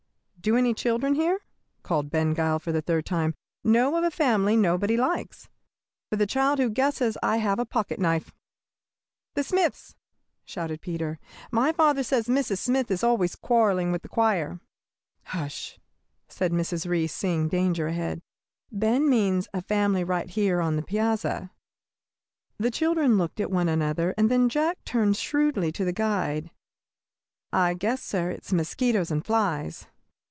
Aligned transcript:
"Do 0.43 0.55
any 0.55 0.73
children 0.73 1.13
here," 1.13 1.41
called 1.83 2.09
Ben 2.09 2.33
Gile, 2.33 2.57
for 2.57 2.71
the 2.71 2.81
third 2.81 3.05
time, 3.05 3.35
"know 3.63 3.95
of 3.95 4.03
a 4.03 4.09
family 4.09 4.57
nobody 4.57 4.97
likes? 4.97 5.49
For 6.09 6.15
the 6.15 6.25
child 6.25 6.57
who 6.57 6.71
guesses 6.71 7.15
I 7.21 7.37
have 7.37 7.59
a 7.59 7.63
pocket 7.65 7.99
knife." 7.99 8.33
"The 9.35 9.43
Smiths!" 9.43 9.95
shouted 10.43 10.81
Peter. 10.81 11.19
"My 11.51 11.71
father 11.71 12.01
says 12.01 12.25
Mrs. 12.27 12.57
Smith 12.57 12.89
is 12.89 13.03
always 13.03 13.35
quarrelling 13.35 13.91
with 13.91 14.01
the 14.01 14.07
choir." 14.09 14.59
"Hush!" 15.25 15.77
said 16.27 16.51
Mrs. 16.51 16.89
Reece, 16.89 17.13
seeing 17.13 17.47
danger 17.47 17.89
ahead. 17.89 18.19
"Ben 18.71 19.07
means 19.07 19.47
a 19.53 19.61
family 19.61 20.03
right 20.03 20.31
here 20.31 20.59
on 20.59 20.75
the 20.75 20.81
piazza." 20.81 21.51
The 22.57 22.71
children 22.71 23.15
looked 23.19 23.39
at 23.39 23.51
one 23.51 23.69
another, 23.69 24.15
and 24.17 24.31
then 24.31 24.49
Jack 24.49 24.83
turned 24.85 25.17
shrewdly 25.17 25.71
to 25.73 25.85
the 25.85 25.93
guide. 25.93 26.49
"I 27.53 27.75
guess, 27.75 28.01
sir, 28.01 28.31
it 28.31 28.43
is 28.45 28.53
mosquitoes 28.53 29.11
and 29.11 29.23
flies." 29.23 29.85